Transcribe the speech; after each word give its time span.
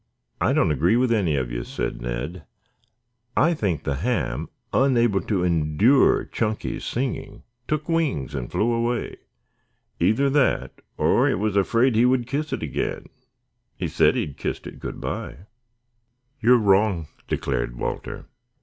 "I 0.41 0.51
don't 0.51 0.71
agree 0.71 0.95
with 0.95 1.11
any 1.11 1.35
of 1.35 1.51
you," 1.51 1.63
said 1.63 2.01
Ned. 2.01 2.43
"I 3.37 3.53
think 3.53 3.83
the 3.83 3.97
ham, 3.97 4.49
unable 4.73 5.21
to 5.21 5.43
endure 5.43 6.25
Chunky's 6.25 6.83
singing, 6.83 7.43
took 7.67 7.87
wings 7.87 8.33
and 8.33 8.51
flew 8.51 8.73
away. 8.73 9.17
Either 9.99 10.27
that 10.31 10.81
or 10.97 11.29
it 11.29 11.37
was 11.37 11.55
afraid 11.55 11.95
he 11.95 12.07
would 12.07 12.25
kiss 12.25 12.51
it 12.51 12.63
again. 12.63 13.05
He 13.77 13.87
said 13.87 14.15
he 14.15 14.21
had 14.25 14.37
kissed 14.37 14.65
it 14.65 14.79
good 14.79 14.99
by." 14.99 15.45
"You 16.39 16.53
are 16.55 16.57
wrong," 16.57 17.07
declared 17.27 17.75
Walter. 17.75 18.25